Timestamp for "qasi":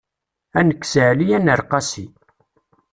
1.71-2.05